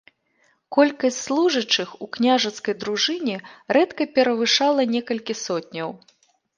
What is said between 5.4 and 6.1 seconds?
сотняў.